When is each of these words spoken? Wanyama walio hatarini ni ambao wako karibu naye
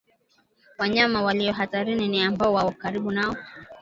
Wanyama 0.77 1.21
walio 1.23 1.53
hatarini 1.53 2.07
ni 2.07 2.21
ambao 2.21 2.53
wako 2.53 2.71
karibu 2.71 3.11
naye 3.11 3.35